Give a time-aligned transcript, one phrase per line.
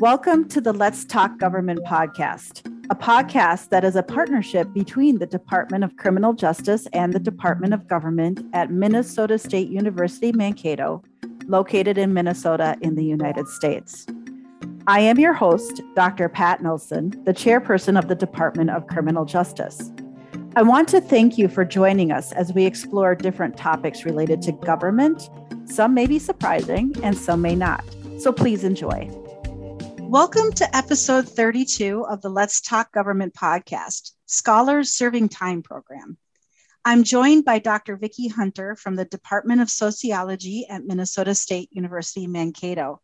[0.00, 5.26] Welcome to the Let's Talk Government podcast, a podcast that is a partnership between the
[5.26, 11.02] Department of Criminal Justice and the Department of Government at Minnesota State University Mankato,
[11.48, 14.06] located in Minnesota in the United States.
[14.86, 16.28] I am your host, Dr.
[16.28, 19.90] Pat Nelson, the chairperson of the Department of Criminal Justice.
[20.54, 24.52] I want to thank you for joining us as we explore different topics related to
[24.52, 25.28] government.
[25.64, 27.84] Some may be surprising and some may not.
[28.20, 29.10] So please enjoy.
[30.08, 36.16] Welcome to episode 32 of the Let's Talk Government podcast, Scholars Serving Time program.
[36.82, 37.98] I'm joined by Dr.
[37.98, 43.02] Vicki Hunter from the Department of Sociology at Minnesota State University Mankato.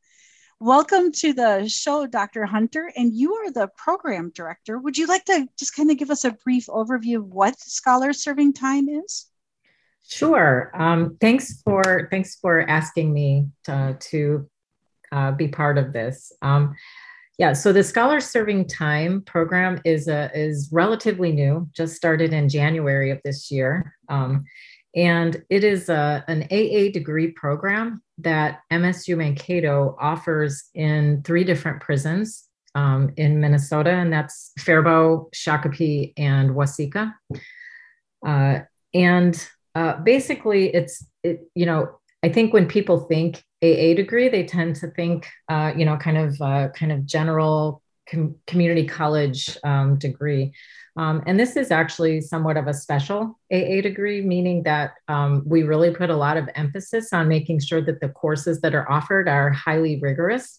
[0.59, 2.47] Welcome to the show, Dr.
[2.47, 4.79] Hunter, and you are the program director.
[4.79, 8.23] Would you like to just kind of give us a brief overview of what Scholars
[8.23, 9.27] Serving Time is?
[10.09, 10.71] Sure.
[10.75, 14.49] Um, thanks for thanks for asking me to, to
[15.15, 16.33] uh, be part of this.
[16.43, 16.75] Um,
[17.39, 22.49] yeah, so the Scholar Serving Time program is a, is relatively new, just started in
[22.49, 23.97] January of this year.
[24.09, 24.45] Um,
[24.95, 31.81] and it is a, an AA degree program that MSU Mankato offers in three different
[31.81, 32.45] prisons
[32.77, 37.15] um, in Minnesota, and that's Faribault, Shakopee, and Waseca.
[38.25, 38.61] Uh,
[38.95, 44.45] and uh, basically, it's, it, you know, I think when people think AA degree, they
[44.45, 49.59] tend to think, uh, you know, kind of uh, kind of general com- community college
[49.63, 50.55] um, degree.
[50.97, 55.65] Um, and this is actually somewhat of a special AA degree, meaning that um, we
[55.65, 59.29] really put a lot of emphasis on making sure that the courses that are offered
[59.29, 60.59] are highly rigorous.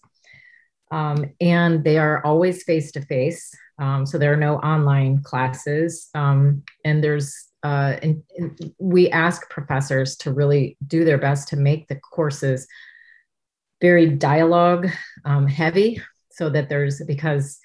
[0.91, 3.51] Um, and they are always face to face.
[4.05, 6.09] So there are no online classes.
[6.13, 11.55] Um, and there's uh, and, and, we ask professors to really do their best to
[11.55, 12.67] make the courses
[13.81, 14.87] very dialogue
[15.25, 15.99] um, heavy
[16.29, 17.59] so that there's because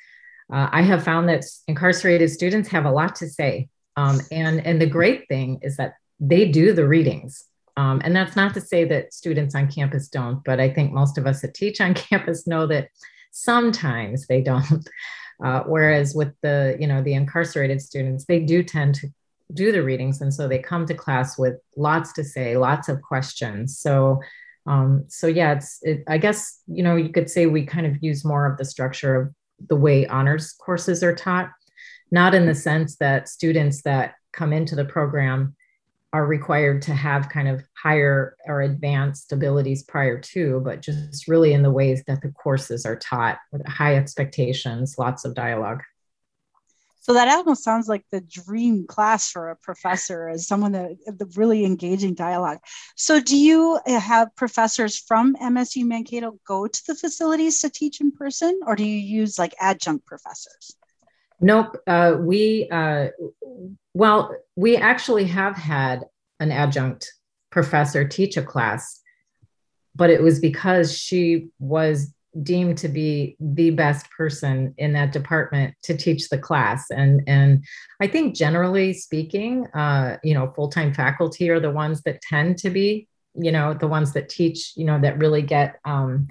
[0.53, 4.81] uh, i have found that incarcerated students have a lot to say um, and and
[4.81, 7.45] the great thing is that they do the readings.
[7.77, 11.19] Um, and that's not to say that students on campus don't but i think most
[11.19, 12.89] of us that teach on campus know that
[13.31, 14.89] sometimes they don't.
[15.43, 19.09] Uh, whereas with the you know the incarcerated students they do tend to
[19.55, 23.01] do the readings and so they come to class with lots to say lots of
[23.03, 24.21] questions so
[24.67, 27.97] um, so yeah, it's it, I guess you know you could say we kind of
[28.01, 29.35] use more of the structure of
[29.69, 31.51] the way honors courses are taught,
[32.11, 35.57] not in the sense that students that come into the program
[36.13, 41.53] are required to have kind of higher or advanced abilities prior to, but just really
[41.53, 45.83] in the ways that the courses are taught with high expectations, lots of dialogue.
[47.01, 51.33] So that almost sounds like the dream class for a professor as someone that the
[51.35, 52.59] really engaging dialogue.
[52.95, 58.13] So do you have professors from MSU Mankato go to the facilities to teach in
[58.13, 60.77] person or do you use like adjunct professors?
[61.41, 61.79] Nope.
[61.87, 63.09] Uh, we, uh,
[63.95, 66.05] well, we actually have had
[66.39, 67.11] an adjunct
[67.51, 69.01] professor teach a class,
[69.97, 75.75] but it was because she was deemed to be the best person in that department
[75.83, 76.87] to teach the class.
[76.91, 77.65] And and
[78.01, 82.71] i think generally speaking uh, you know full-time faculty are the ones that tend to
[82.71, 86.29] be you know the ones that teach you know that really get um,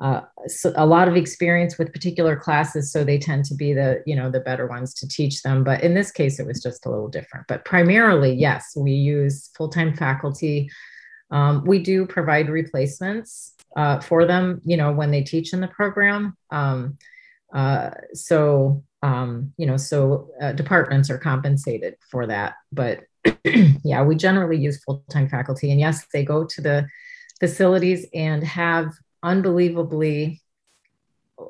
[0.00, 2.92] uh, so a lot of experience with particular classes.
[2.92, 5.64] So they tend to be the you know the better ones to teach them.
[5.64, 7.46] But in this case it was just a little different.
[7.48, 10.70] But primarily yes we use full-time faculty
[11.30, 15.68] um, we do provide replacements uh, for them, you know, when they teach in the
[15.68, 16.36] program.
[16.50, 16.98] Um,
[17.54, 22.54] uh, so, um, you know, so uh, departments are compensated for that.
[22.72, 23.04] But
[23.84, 25.70] yeah, we generally use full time faculty.
[25.70, 26.88] And yes, they go to the
[27.40, 30.40] facilities and have unbelievably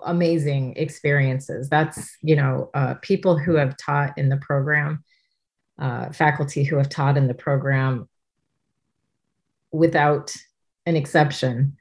[0.04, 1.68] amazing experiences.
[1.68, 5.02] That's, you know, uh, people who have taught in the program,
[5.78, 8.08] uh, faculty who have taught in the program
[9.72, 10.34] without
[10.86, 11.76] an exception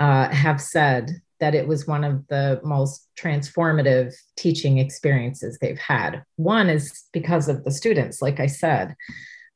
[0.00, 1.10] uh, have said
[1.40, 6.24] that it was one of the most transformative teaching experiences they've had.
[6.36, 8.94] One is because of the students, like I said.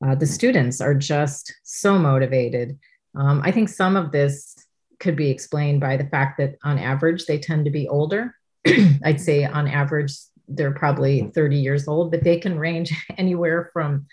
[0.05, 2.79] Uh, the students are just so motivated.
[3.15, 4.55] Um, I think some of this
[5.01, 8.35] could be explained by the fact that on average they tend to be older.
[9.05, 10.13] I'd say on average
[10.49, 14.07] they're probably 30 years old, but they can range anywhere from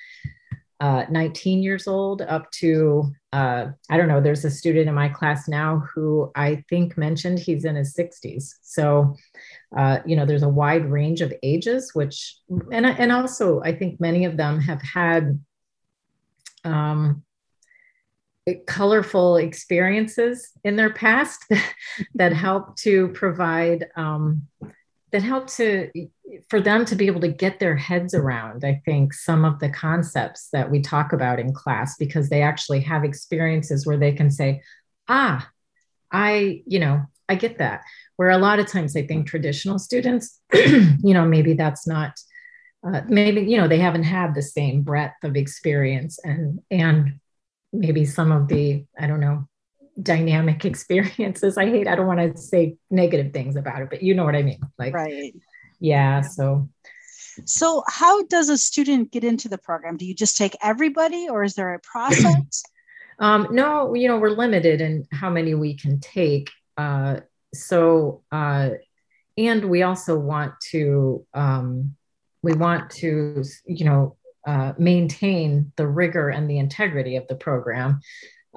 [0.80, 4.22] uh, 19 years old up to uh, I don't know.
[4.22, 8.54] There's a student in my class now who I think mentioned he's in his 60s.
[8.62, 9.14] So,
[9.76, 12.38] uh, you know, there's a wide range of ages, which,
[12.72, 15.38] and, and also I think many of them have had,
[16.64, 17.24] um,
[18.68, 21.44] colorful experiences in their past
[22.16, 24.48] that help to provide um,
[25.12, 25.90] that help to
[26.50, 29.70] for them to be able to get their heads around i think some of the
[29.70, 34.30] concepts that we talk about in class because they actually have experiences where they can
[34.30, 34.62] say
[35.08, 35.48] ah
[36.12, 37.82] i you know i get that.
[38.18, 42.14] Where a lot of times i think traditional students you know maybe that's not
[42.86, 47.20] uh, maybe you know they haven't had the same breadth of experience and and
[47.74, 49.48] maybe some of the i don't know
[50.02, 51.58] dynamic experiences.
[51.58, 54.36] I hate i don't want to say negative things about it but you know what
[54.36, 55.34] i mean like right.
[55.80, 56.70] Yeah so
[57.44, 59.98] so how does a student get into the program?
[59.98, 62.64] Do you just take everybody or is there a process?
[63.20, 67.22] Um, no you know we're limited in how many we can take uh,
[67.54, 68.72] so uh,
[69.38, 71.96] and we also want to um,
[72.42, 78.02] we want to you know uh, maintain the rigor and the integrity of the program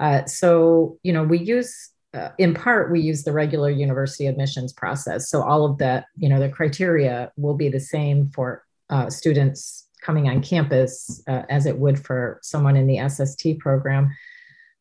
[0.00, 4.72] uh, so you know we use uh, in part we use the regular university admissions
[4.72, 9.10] process so all of that you know the criteria will be the same for uh,
[9.10, 14.08] students coming on campus uh, as it would for someone in the sst program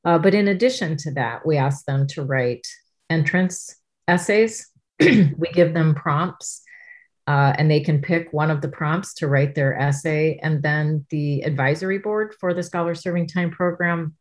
[0.04, 2.66] but in addition to that we ask them to write
[3.10, 3.76] entrance
[4.08, 4.70] essays.
[5.00, 6.62] we give them prompts
[7.28, 10.40] uh, and they can pick one of the prompts to write their essay.
[10.42, 14.16] And then the advisory board for the Scholar Serving Time program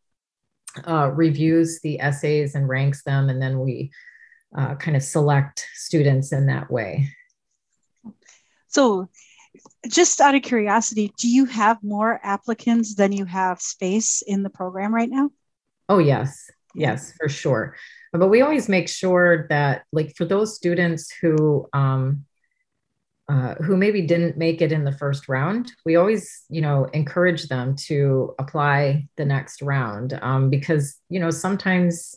[0.87, 3.28] uh, reviews the essays and ranks them.
[3.28, 3.90] And then we
[4.56, 7.08] uh, kind of select students in that way.
[8.69, 9.08] So,
[9.88, 14.50] just out of curiosity, do you have more applicants than you have space in the
[14.50, 15.31] program right now?
[15.88, 16.50] Oh, yes.
[16.75, 17.75] Yes, for sure
[18.19, 22.25] but we always make sure that like for those students who um,
[23.28, 27.49] uh, who maybe didn't make it in the first round, we always, you know, encourage
[27.49, 32.17] them to apply the next round um, because, you know, sometimes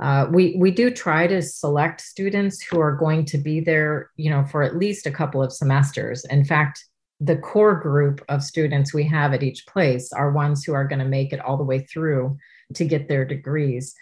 [0.00, 4.30] uh, we we do try to select students who are going to be there, you
[4.30, 6.24] know, for at least a couple of semesters.
[6.26, 6.84] In fact,
[7.20, 11.00] the core group of students we have at each place are ones who are going
[11.00, 12.36] to make it all the way through
[12.74, 13.94] to get their degrees.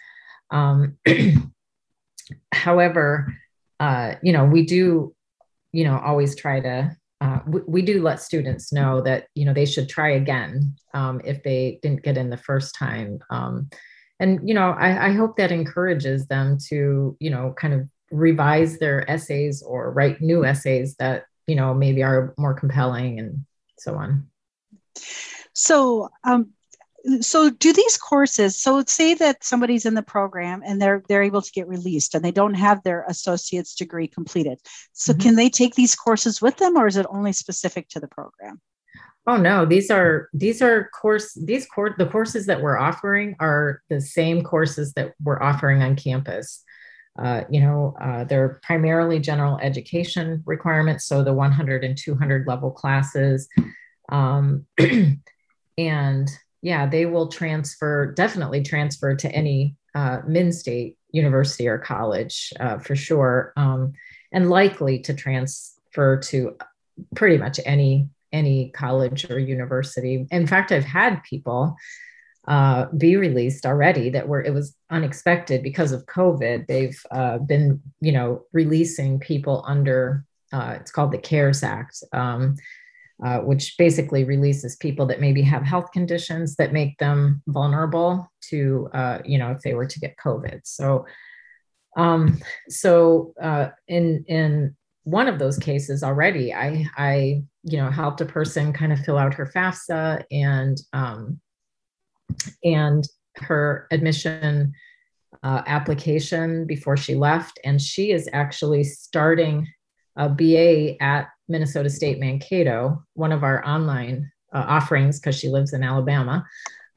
[0.51, 0.97] Um,
[2.53, 3.33] however,
[3.79, 5.15] uh, you know, we do,
[5.77, 9.53] you know, always try to, uh, we, we, do let students know that, you know,
[9.53, 13.19] they should try again um, if they didn't get in the first time.
[13.29, 13.69] Um,
[14.19, 18.79] and, you know, I, I hope that encourages them to, you know, kind of revise
[18.79, 23.45] their essays or write new essays that, you know, maybe are more compelling and
[23.77, 24.31] so on.
[25.53, 26.53] So, um,
[27.21, 31.41] so do these courses so say that somebody's in the program and they're they're able
[31.41, 34.59] to get released and they don't have their associate's degree completed.
[34.93, 35.21] So mm-hmm.
[35.21, 38.61] can they take these courses with them or is it only specific to the program?
[39.25, 43.81] Oh no these are these are course these course the courses that we're offering are
[43.89, 46.63] the same courses that we're offering on campus.
[47.17, 52.69] Uh, you know uh, they're primarily general education requirements so the 100 and 200 level
[52.69, 53.49] classes
[54.09, 54.67] um,
[55.77, 56.29] and
[56.61, 62.77] yeah, they will transfer, definitely transfer to any uh, Min State University or college uh,
[62.79, 63.93] for sure, um,
[64.31, 66.57] and likely to transfer to
[67.15, 70.27] pretty much any any college or university.
[70.31, 71.77] In fact, I've had people
[72.47, 76.67] uh, be released already that were it was unexpected because of COVID.
[76.67, 82.03] They've uh, been you know releasing people under uh, it's called the CARES Act.
[82.13, 82.55] Um,
[83.25, 88.87] uh, which basically releases people that maybe have health conditions that make them vulnerable to,
[88.93, 90.61] uh, you know, if they were to get COVID.
[90.63, 91.05] So,
[91.97, 98.21] um, so uh, in in one of those cases already, I I you know helped
[98.21, 101.39] a person kind of fill out her FAFSA and um,
[102.63, 103.03] and
[103.37, 104.73] her admission
[105.41, 109.67] uh, application before she left, and she is actually starting
[110.17, 115.73] a BA at Minnesota State Mankato, one of our online uh, offerings, because she lives
[115.73, 116.45] in Alabama.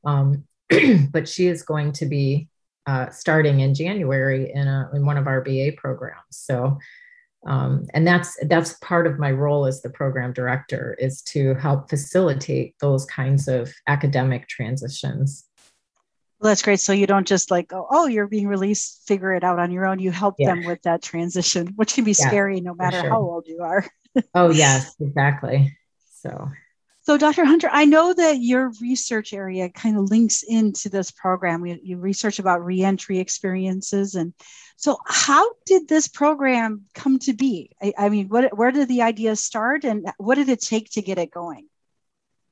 [0.04, 0.44] Um,
[1.10, 2.48] but she is going to be
[2.86, 6.22] uh, starting in January in, a, in one of our BA programs.
[6.30, 6.78] So,
[7.46, 11.88] um, and that's that's part of my role as the program director is to help
[11.88, 15.44] facilitate those kinds of academic transitions.
[16.40, 16.80] Well, that's great.
[16.80, 19.84] So you don't just like go, oh, you're being released, figure it out on your
[19.84, 19.98] own.
[19.98, 20.54] You help yeah.
[20.54, 23.10] them with that transition, which can be yeah, scary no matter sure.
[23.10, 23.86] how old you are.
[24.34, 25.76] oh, yes, exactly.
[26.22, 26.48] So,
[27.02, 27.44] so Dr.
[27.44, 31.66] Hunter, I know that your research area kind of links into this program.
[31.66, 34.32] You, you research about reentry experiences, and
[34.76, 37.72] so how did this program come to be?
[37.82, 41.02] I, I mean, what, where did the idea start, and what did it take to
[41.02, 41.68] get it going?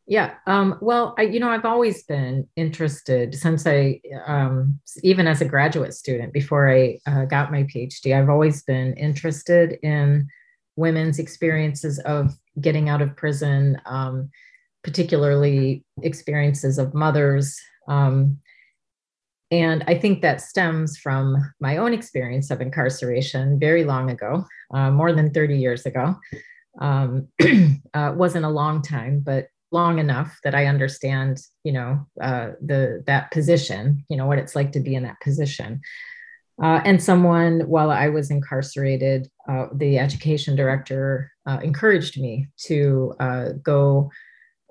[0.09, 0.37] Yeah.
[0.47, 5.45] Um, well, I, you know, I've always been interested since I, um, even as a
[5.45, 10.27] graduate student, before I uh, got my PhD, I've always been interested in
[10.77, 14.31] women's experiences of getting out of prison, um,
[14.83, 17.61] particularly experiences of mothers.
[17.87, 18.39] Um,
[19.51, 24.91] and I think that stems from my own experience of incarceration very long ago, uh,
[24.91, 26.17] more than 30 years ago.
[26.81, 27.29] Um,
[27.93, 33.03] uh, wasn't a long time, but long enough that I understand, you know, uh, the
[33.07, 35.81] that position, you know, what it's like to be in that position.
[36.61, 43.15] Uh, and someone, while I was incarcerated, uh, the education director uh, encouraged me to
[43.21, 44.11] uh, go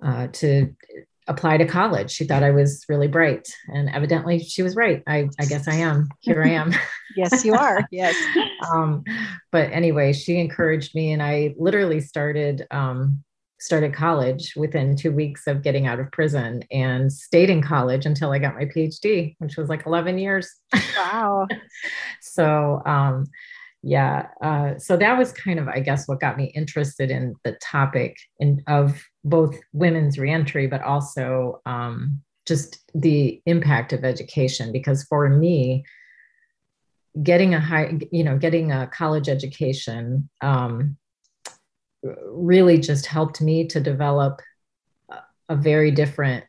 [0.04, 0.76] uh, to
[1.28, 2.12] apply to college.
[2.12, 5.02] She thought I was really bright, and evidently she was right.
[5.08, 6.10] I, I guess I am.
[6.20, 6.74] Here I am.
[7.16, 7.86] yes, you are.
[7.92, 8.16] Yes.
[8.74, 9.04] um,
[9.52, 13.24] but anyway, she encouraged me, and I literally started um,
[13.60, 18.32] started college within two weeks of getting out of prison and stayed in college until
[18.32, 20.50] I got my PhD, which was like 11 years.
[20.96, 21.48] Wow.
[22.22, 23.26] so, um,
[23.84, 27.58] yeah, uh, so that was kind of, I guess, what got me interested in the
[27.62, 34.72] topic in, of both women's reentry, but also um, just the impact of education.
[34.72, 35.86] Because for me,
[37.24, 40.98] getting a high, you know, getting a college education um,
[42.04, 44.42] really just helped me to develop
[45.50, 46.46] a very different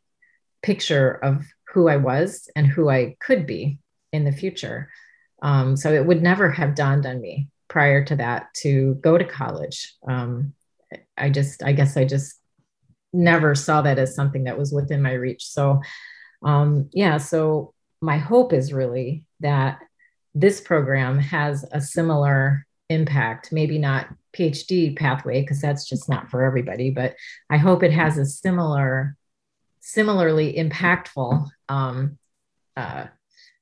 [0.63, 3.79] picture of who I was and who I could be
[4.13, 4.91] in the future.
[5.43, 9.25] Um, so it would never have dawned on me prior to that to go to
[9.25, 9.95] college.
[10.07, 10.55] Um,
[11.17, 12.41] I just, I guess I just
[13.13, 15.47] never saw that as something that was within my reach.
[15.47, 15.81] So,
[16.45, 19.79] um, yeah, so my hope is really that
[20.35, 26.45] this program has a similar impact, maybe not PhD pathway because that's just not for
[26.45, 26.91] everybody.
[26.91, 27.15] But
[27.51, 29.17] I hope it has a similar,
[29.81, 32.19] similarly impactful um,
[32.77, 33.07] uh,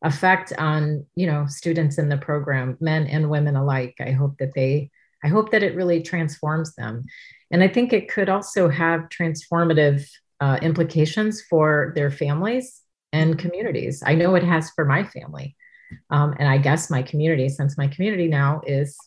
[0.03, 3.97] effect on you know students in the program, men and women alike.
[4.01, 4.91] I hope that they,
[5.25, 7.05] I hope that it really transforms them,
[7.51, 10.09] and I think it could also have transformative
[10.41, 14.03] uh, implications for their families and communities.
[14.05, 15.57] I know it has for my family.
[16.11, 18.99] Um, and I guess my community, since my community now is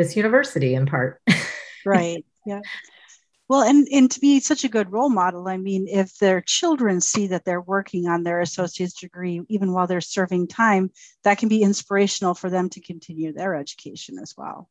[0.00, 1.20] this university in part.
[1.84, 2.24] right.
[2.46, 2.62] Yeah.
[3.50, 7.02] Well, and, and to be such a good role model, I mean, if their children
[7.02, 10.90] see that they're working on their associate's degree, even while they're serving time,
[11.22, 14.70] that can be inspirational for them to continue their education as well.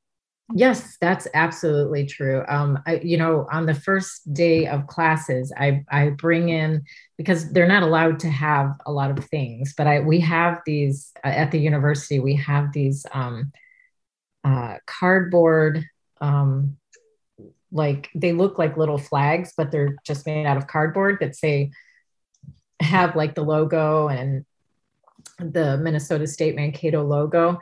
[0.55, 2.43] Yes, that's absolutely true.
[2.47, 6.83] Um, I, you know, on the first day of classes, I, I bring in
[7.17, 11.11] because they're not allowed to have a lot of things, but I we have these
[11.23, 12.19] uh, at the university.
[12.19, 13.51] We have these um,
[14.43, 15.85] uh, cardboard
[16.21, 16.77] um,
[17.71, 21.71] like they look like little flags but they're just made out of cardboard that say
[22.81, 24.45] have like the logo and
[25.39, 27.59] the minnesota state mankato logo.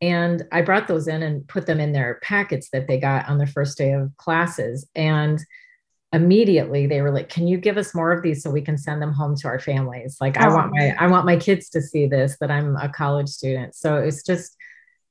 [0.00, 3.38] And i brought those in and put them in their packets that they got on
[3.38, 4.88] the first day of classes.
[4.94, 5.40] And
[6.12, 9.02] immediately they were like can you give us more of these so we can send
[9.02, 10.18] them home to our families?
[10.20, 10.44] Like oh.
[10.44, 13.74] i want my i want my kids to see this that i'm a college student.
[13.74, 14.56] So it's just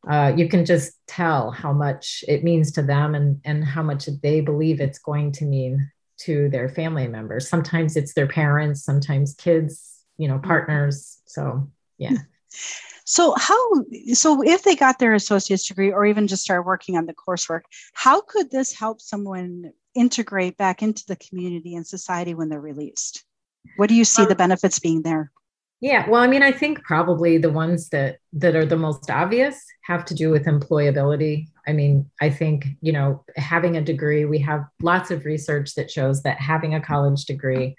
[0.09, 4.07] uh, you can just tell how much it means to them and, and how much
[4.21, 7.49] they believe it's going to mean to their family members.
[7.49, 11.21] Sometimes it's their parents, sometimes kids, you know, partners.
[11.25, 12.17] So, yeah.
[13.09, 17.05] So how so if they got their associate's degree or even just start working on
[17.05, 17.61] the coursework,
[17.93, 23.23] how could this help someone integrate back into the community and society when they're released?
[23.77, 25.31] What do you see um, the benefits being there?
[25.79, 29.63] Yeah, well, I mean, I think probably the ones that that are the most obvious
[29.85, 31.47] have to do with employability.
[31.67, 35.91] I mean, I think, you know, having a degree, we have lots of research that
[35.91, 37.75] shows that having a college degree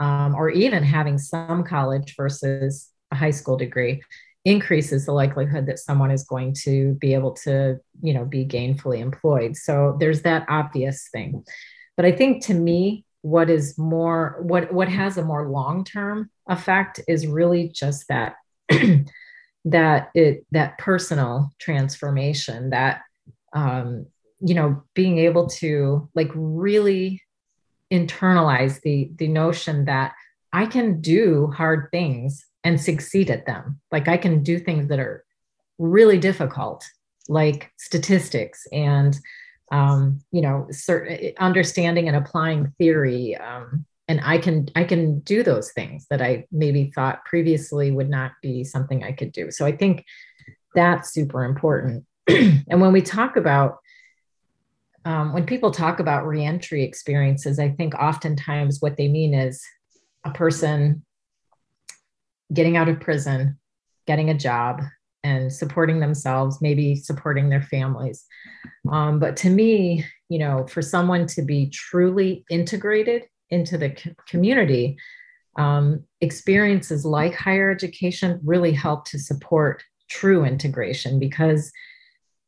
[0.00, 4.02] um, or even having some college versus a high school degree
[4.44, 8.98] increases the likelihood that someone is going to be able to, you know, be gainfully
[8.98, 9.56] employed.
[9.56, 11.42] So there's that obvious thing.
[11.96, 17.00] But I think to me, what is more what what has a more long-term effect
[17.08, 18.34] is really just that
[19.64, 23.00] that it that personal transformation that
[23.54, 24.04] um
[24.40, 27.22] you know being able to like really
[27.90, 30.12] internalize the the notion that
[30.52, 33.80] i can do hard things and succeed at them.
[33.90, 35.24] Like i can do things that are
[35.78, 36.84] really difficult
[37.28, 39.18] like statistics and
[39.72, 45.42] um, you know certain understanding and applying theory um, and i can i can do
[45.42, 49.50] those things that i maybe thought previously would not be something i could do.
[49.50, 50.04] So i think
[50.74, 52.04] that's super important.
[52.68, 53.78] And when we talk about
[55.06, 59.62] um, when people talk about reentry experiences, I think oftentimes what they mean is
[60.24, 61.04] a person
[62.50, 63.58] getting out of prison,
[64.06, 64.80] getting a job,
[65.24, 68.24] and supporting themselves, maybe supporting their families.
[68.90, 74.10] Um, but to me, you know, for someone to be truly integrated into the co-
[74.28, 74.96] community,
[75.56, 81.72] um, experiences like higher education really help to support true integration because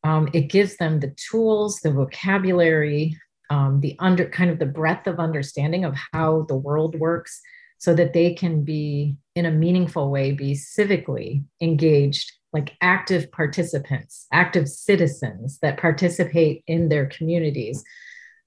[0.04, 3.18] um, it gives them the tools, the vocabulary,
[3.48, 7.40] um, the under kind of the breadth of understanding of how the world works
[7.78, 14.26] so that they can be in a meaningful way be civically engaged like active participants
[14.32, 17.84] active citizens that participate in their communities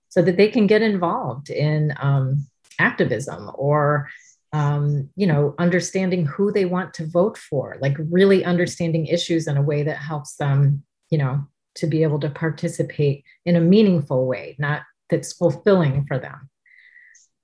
[0.10, 2.46] so that they can get involved in um,
[2.80, 4.10] activism or
[4.52, 9.58] um, you know understanding who they want to vote for like really understanding issues in
[9.58, 14.26] a way that helps them you know to be able to participate in a meaningful
[14.26, 16.50] way not that's fulfilling for them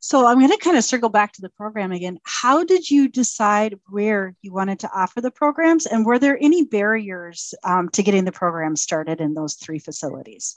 [0.00, 3.08] so i'm going to kind of circle back to the program again how did you
[3.08, 8.02] decide where you wanted to offer the programs and were there any barriers um, to
[8.02, 10.56] getting the program started in those three facilities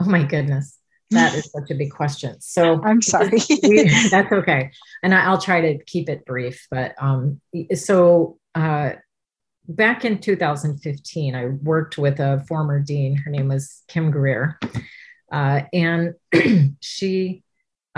[0.00, 0.78] oh my goodness
[1.10, 2.40] that is such a big question.
[2.40, 3.38] So I'm sorry.
[3.62, 4.70] we, that's okay.
[5.02, 6.66] And I, will try to keep it brief.
[6.70, 7.40] But um,
[7.74, 8.90] so uh,
[9.68, 13.16] back in 2015, I worked with a former dean.
[13.16, 14.58] Her name was Kim Greer.
[15.30, 16.14] Uh, and
[16.80, 17.42] she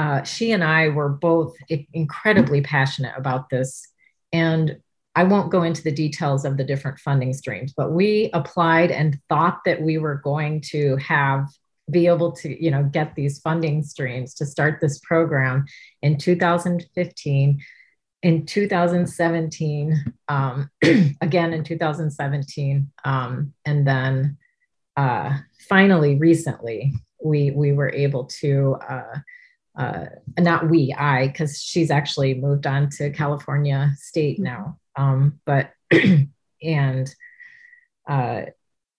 [0.00, 1.54] uh, she and I were both
[1.92, 3.86] incredibly passionate about this.
[4.32, 4.78] And
[5.14, 9.18] I won't go into the details of the different funding streams, but we applied and
[9.28, 11.48] thought that we were going to have
[11.90, 15.64] be able to you know get these funding streams to start this program
[16.02, 17.60] in 2015
[18.22, 20.70] in 2017 um,
[21.20, 24.38] again in 2017 um, and then
[24.96, 25.36] uh,
[25.68, 29.18] finally recently we we were able to uh,
[29.80, 30.04] uh,
[30.38, 34.76] not we i because she's actually moved on to california state now.
[34.96, 35.70] Um, but
[36.62, 37.14] and
[38.06, 38.42] uh,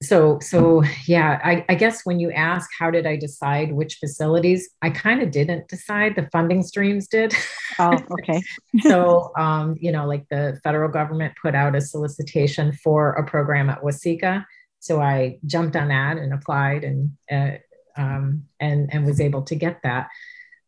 [0.01, 4.67] so so yeah I, I, guess when you ask how did i decide which facilities
[4.81, 6.15] i kind of didn't decide.
[6.15, 7.35] The funding streams did.
[7.77, 8.41] Oh okay.
[8.79, 13.69] So um, you know like the federal government put out a solicitation for a program
[13.69, 14.45] at Waseca.
[14.79, 17.57] so i jumped on that and applied and uh,
[18.01, 20.07] um, and and was able to get that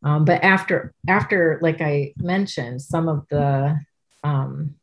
[0.03, 3.77] um, but after after like i mentioned some of the
[4.23, 4.75] um,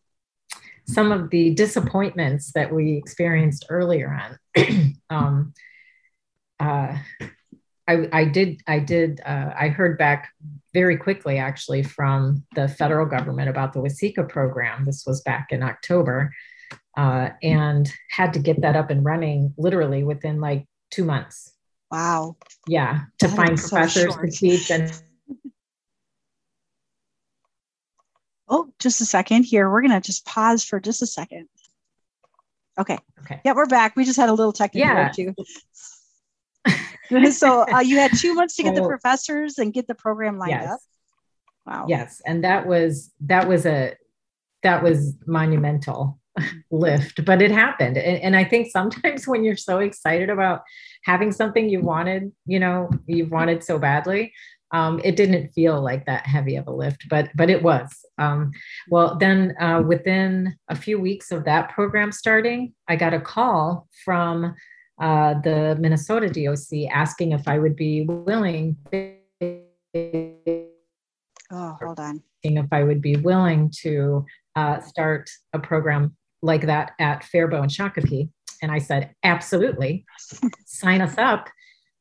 [0.90, 4.12] some of the disappointments that we experienced earlier
[4.56, 4.94] on.
[5.10, 5.54] um,
[6.58, 6.96] uh,
[7.88, 10.30] I, I, did, I did, uh, I heard back
[10.74, 14.84] very quickly actually from the federal government about the Waseca program.
[14.84, 16.32] This was back in October,
[16.96, 21.52] uh, and had to get that up and running literally within like two months.
[21.90, 22.36] Wow.
[22.68, 24.92] Yeah, to that find professors so to teach and
[28.50, 29.70] Oh, just a second here.
[29.70, 31.48] We're going to just pause for just a second.
[32.78, 32.98] Okay.
[33.20, 33.40] Okay.
[33.44, 33.94] Yeah, we're back.
[33.96, 35.10] We just had a little technical yeah.
[35.10, 35.32] issue.
[37.30, 40.50] so uh, you had two months to get the professors and get the program lined
[40.50, 40.70] yes.
[40.70, 40.80] up.
[41.66, 41.86] Wow.
[41.88, 43.94] Yes, and that was that was a
[44.62, 46.18] that was monumental
[46.70, 47.96] lift, but it happened.
[47.96, 50.62] And, and I think sometimes when you're so excited about
[51.04, 54.32] having something you wanted, you know, you've wanted so badly,
[54.72, 58.04] um, it didn't feel like that heavy of a lift, but but it was.
[58.18, 58.52] Um,
[58.88, 63.88] well, then uh, within a few weeks of that program starting, I got a call
[64.04, 64.54] from
[65.00, 68.76] uh, the Minnesota DOC asking if I would be willing.
[71.52, 72.22] Oh, hold on.
[72.42, 77.72] If I would be willing to uh, start a program like that at Faribault and
[77.72, 78.30] Shakopee,
[78.62, 80.04] and I said absolutely,
[80.66, 81.48] sign us up.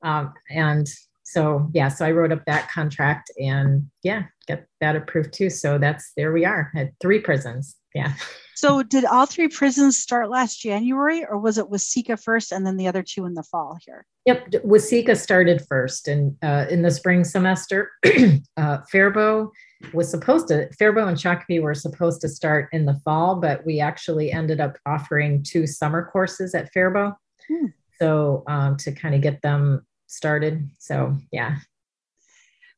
[0.01, 0.87] Um, and
[1.29, 5.51] so yeah, so I wrote up that contract and yeah, get that approved too.
[5.51, 7.75] So that's there we are at three prisons.
[7.93, 8.13] Yeah.
[8.55, 12.77] So did all three prisons start last January or was it Waseca first and then
[12.77, 14.07] the other two in the fall here?
[14.25, 17.91] Yep, Waseca started first and uh, in the spring semester.
[18.57, 19.51] uh, Faribault
[19.93, 23.79] was supposed to, Faribault and Shakopee were supposed to start in the fall, but we
[23.79, 27.13] actually ended up offering two summer courses at Faribault.
[27.47, 27.67] Hmm.
[28.01, 30.69] So um, to kind of get them started.
[30.79, 31.57] So yeah.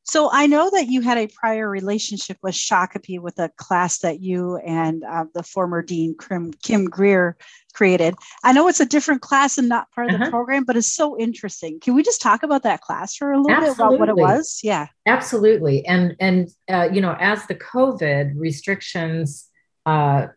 [0.04, 4.20] So I know that you had a prior relationship with Shakopee with a class that
[4.20, 7.38] you and uh, the former dean Kim, Kim Greer
[7.74, 8.16] created.
[8.44, 10.26] I know it's a different class and not part of uh-huh.
[10.26, 11.80] the program, but it's so interesting.
[11.80, 13.74] Can we just talk about that class for a little Absolutely.
[13.74, 14.60] bit about what it was?
[14.64, 14.88] Yeah.
[15.06, 15.86] Absolutely.
[15.86, 19.48] And and uh, you know, as the COVID restrictions
[19.86, 20.28] uh,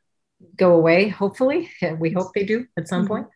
[0.57, 3.09] go away, hopefully, we hope they do at some mm-hmm.
[3.09, 3.27] point.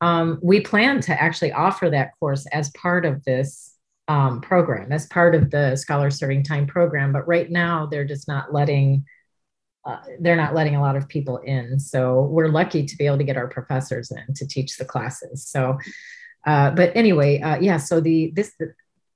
[0.00, 3.74] Um, we plan to actually offer that course as part of this
[4.08, 7.12] um, program, as part of the Scholar Serving Time program.
[7.12, 9.04] But right now, they're just not letting.
[9.86, 11.78] Uh, they're not letting a lot of people in.
[11.78, 15.46] So we're lucky to be able to get our professors in to teach the classes.
[15.46, 15.76] So,
[16.46, 17.76] uh, but anyway, uh, yeah.
[17.76, 18.52] So the this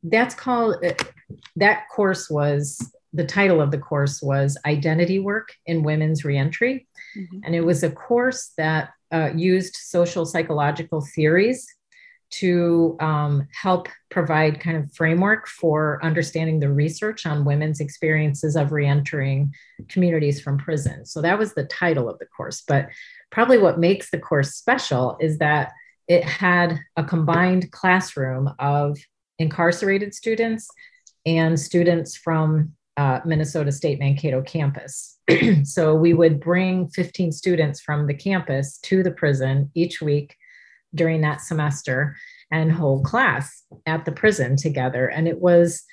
[0.02, 0.92] that's called uh,
[1.56, 6.86] that course was the title of the course was Identity Work in Women's Reentry.
[7.18, 7.40] Mm-hmm.
[7.42, 11.66] And it was a course that uh, used social psychological theories
[12.30, 18.70] to um, help provide kind of framework for understanding the research on women's experiences of
[18.70, 19.52] reentering
[19.88, 21.04] communities from prison.
[21.04, 22.62] So that was the title of the course.
[22.68, 22.88] But
[23.32, 25.72] probably what makes the course special is that
[26.06, 28.96] it had a combined classroom of
[29.40, 30.68] incarcerated students
[31.26, 35.18] and students from uh, Minnesota State Mankato campus.
[35.62, 40.34] so we would bring 15 students from the campus to the prison each week
[40.94, 42.16] during that semester
[42.50, 45.06] and hold class at the prison together.
[45.06, 45.84] And it was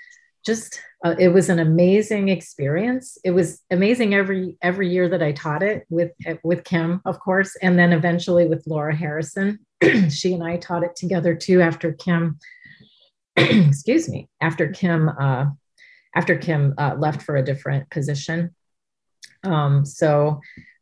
[0.46, 5.32] just uh, it was an amazing experience it was amazing every every year that i
[5.32, 6.12] taught it with
[6.44, 9.58] with kim of course and then eventually with laura harrison
[10.10, 12.38] she and i taught it together too after kim
[13.36, 15.46] excuse me after kim uh,
[16.16, 18.56] after Kim uh, left for a different position.
[19.44, 20.42] Um, so,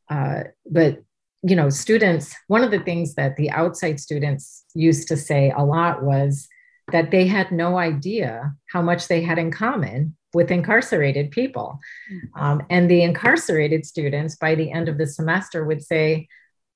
[0.10, 1.00] uh, but
[1.42, 5.64] you know, students, one of the things that the outside students used to say a
[5.64, 6.48] lot was
[6.92, 11.80] that they had no idea how much they had in common with incarcerated people.
[12.12, 12.44] Mm-hmm.
[12.44, 16.28] Um, and the incarcerated students, by the end of the semester, would say,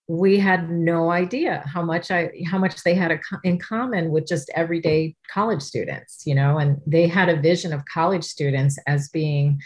[0.08, 4.50] we had no idea how much I how much they had in common with just
[4.56, 9.62] everyday college students, you know, and they had a vision of college students as being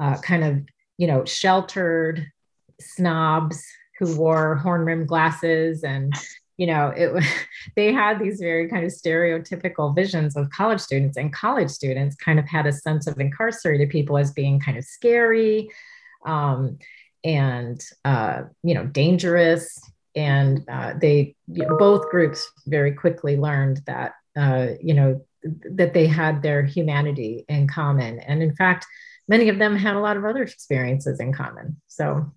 [0.00, 0.62] uh, kind of
[0.98, 2.26] you know sheltered
[2.80, 3.64] snobs
[3.98, 6.12] who wore horn rimmed glasses and
[6.56, 7.24] you know it
[7.76, 12.38] they had these very kind of stereotypical visions of college students and college students kind
[12.38, 15.68] of had a sense of incarcerated people as being kind of scary
[16.26, 16.78] um,
[17.26, 19.78] and uh, you know dangerous.
[20.14, 25.26] And uh, they you know, both groups very quickly learned that uh, you know
[25.72, 28.20] that they had their humanity in common.
[28.20, 28.86] And in fact
[29.28, 31.80] many of them had a lot of other experiences in common.
[31.88, 32.32] So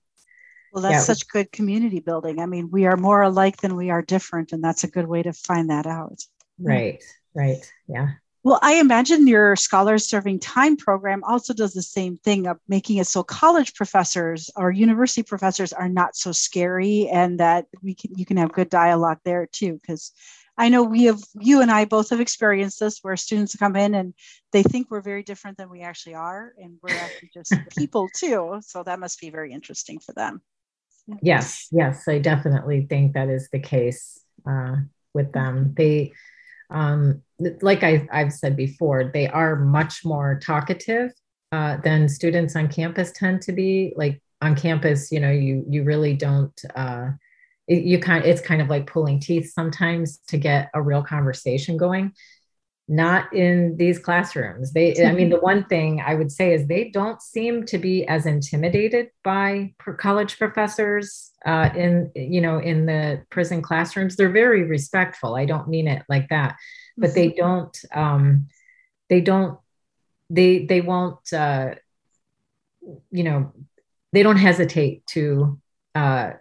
[0.73, 0.99] well that's yeah.
[0.99, 2.39] such good community building.
[2.39, 5.23] I mean we are more alike than we are different and that's a good way
[5.23, 6.19] to find that out.
[6.59, 7.01] Right
[7.35, 8.09] right yeah
[8.43, 12.97] well, I imagine your Scholars Serving Time program also does the same thing of making
[12.97, 18.17] it so college professors or university professors are not so scary and that we can
[18.17, 19.73] you can have good dialogue there too.
[19.73, 20.13] Because
[20.57, 23.93] I know we have you and I both have experienced this where students come in
[23.93, 24.13] and
[24.53, 28.61] they think we're very different than we actually are, and we're actually just people too.
[28.61, 30.41] So that must be very interesting for them.
[31.21, 34.75] Yes, yes, I definitely think that is the case uh,
[35.13, 35.73] with them.
[35.75, 36.13] They
[36.69, 37.21] um,
[37.61, 41.11] like I, have said before, they are much more talkative
[41.51, 43.93] uh, than students on campus tend to be.
[43.95, 46.59] Like on campus, you know, you you really don't.
[46.75, 47.11] Uh,
[47.67, 52.11] you kind, it's kind of like pulling teeth sometimes to get a real conversation going
[52.89, 54.73] not in these classrooms.
[54.73, 58.05] They i mean the one thing i would say is they don't seem to be
[58.07, 64.15] as intimidated by college professors uh, in you know in the prison classrooms.
[64.15, 65.35] They're very respectful.
[65.35, 66.55] I don't mean it like that.
[66.97, 67.37] But they mm-hmm.
[67.37, 68.47] don't um,
[69.07, 69.59] they don't
[70.31, 71.75] they they won't uh,
[73.11, 73.53] you know
[74.13, 75.59] they don't hesitate to
[75.93, 76.31] uh,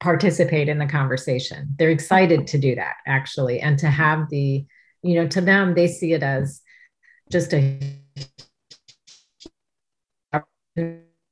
[0.00, 1.76] participate in the conversation.
[1.78, 4.66] They're excited to do that actually and to have the
[5.04, 6.60] you know to them they see it as
[7.30, 7.78] just a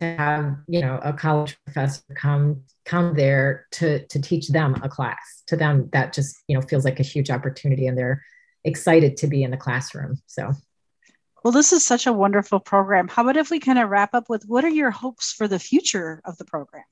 [0.01, 5.43] have you know a college professor come come there to to teach them a class.
[5.49, 8.23] To them that just you know feels like a huge opportunity and they're
[8.65, 10.53] excited to be in the classroom so.
[11.45, 13.09] Well this is such a wonderful program.
[13.09, 15.59] How about if we kind of wrap up with what are your hopes for the
[15.59, 16.85] future of the program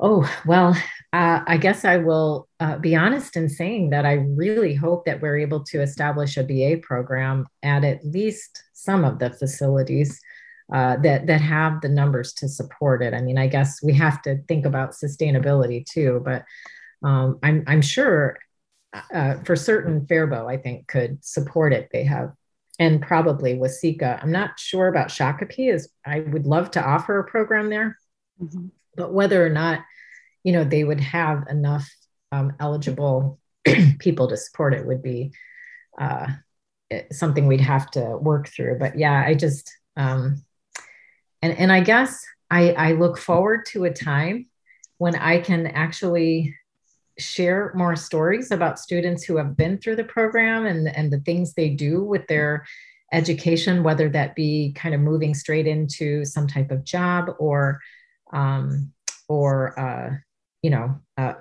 [0.00, 0.76] Oh, well,
[1.12, 5.22] uh, I guess I will uh, be honest in saying that I really hope that
[5.22, 10.20] we're able to establish a BA program at at least some of the facilities
[10.72, 13.14] uh, that, that have the numbers to support it.
[13.14, 16.44] I mean, I guess we have to think about sustainability too, but
[17.04, 18.38] um, I'm, I'm sure
[19.12, 21.90] uh, for certain Faribault, I think, could support it.
[21.92, 22.32] They have
[22.80, 24.20] and probably Waseca.
[24.20, 25.72] I'm not sure about Shakopee.
[25.72, 27.96] Is I would love to offer a program there.
[28.42, 29.80] Mm-hmm but whether or not
[30.42, 31.88] you know they would have enough
[32.32, 33.38] um, eligible
[33.98, 35.32] people to support it would be
[35.98, 36.26] uh,
[37.12, 38.78] something we'd have to work through.
[38.78, 40.42] But yeah i just um,
[41.42, 44.46] and and i guess i i look forward to a time
[44.98, 46.54] when i can actually
[47.18, 51.54] share more stories about students who have been through the program and, and the things
[51.54, 52.64] they do with their
[53.12, 57.80] education, whether that be kind of moving straight into some type of job or
[58.32, 58.92] um,
[59.28, 60.16] or uh,
[60.62, 61.34] you know uh,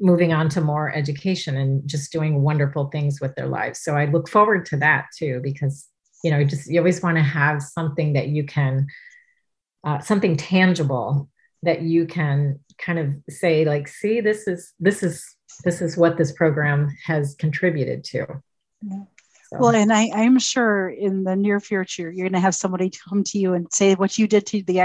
[0.00, 3.80] moving on to more education and just doing wonderful things with their lives.
[3.80, 5.88] So I look forward to that too because
[6.24, 8.86] you know just you always want to have something that you can
[9.84, 11.28] uh, something tangible
[11.62, 15.24] that you can kind of say like see this is this is
[15.64, 18.26] this is what this program has contributed to
[18.82, 19.02] yeah.
[19.50, 19.58] So.
[19.58, 23.24] well and I, i'm sure in the near future you're going to have somebody come
[23.24, 24.80] to you and say what you did to the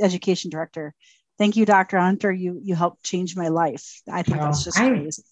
[0.00, 0.94] education director.
[1.38, 2.32] Thank you dr hunter.
[2.32, 4.00] You you helped change my life.
[4.10, 5.22] I think well, that's just I, crazy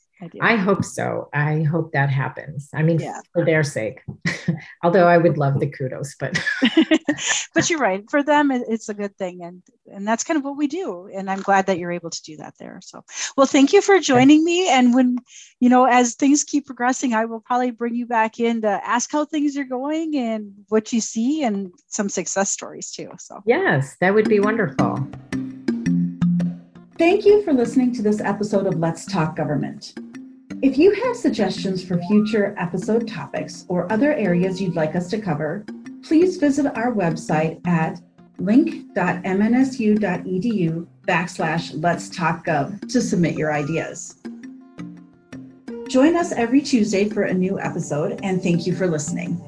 [0.41, 1.29] I hope so.
[1.33, 2.69] I hope that happens.
[2.73, 3.21] I mean, yeah.
[3.33, 4.01] for their sake.
[4.83, 6.41] Although I would love the kudos, but
[7.55, 8.05] but you're right.
[8.11, 11.09] For them, it's a good thing, and and that's kind of what we do.
[11.15, 12.81] And I'm glad that you're able to do that there.
[12.83, 13.05] So,
[13.37, 14.69] well, thank you for joining me.
[14.69, 15.19] And when
[15.61, 19.11] you know, as things keep progressing, I will probably bring you back in to ask
[19.11, 23.11] how things are going and what you see, and some success stories too.
[23.19, 25.09] So, yes, that would be wonderful.
[26.97, 29.95] Thank you for listening to this episode of Let's Talk Government.
[30.63, 35.21] If you have suggestions for future episode topics or other areas you'd like us to
[35.21, 35.65] cover,
[36.05, 38.01] please visit our website at
[38.39, 44.19] link.mnsu.edu backslash let's talk gov to submit your ideas.
[45.89, 49.43] Join us every Tuesday for a new episode, and thank you for listening.